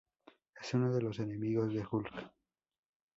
[0.59, 2.31] Es uno de los enemigos de Hulk.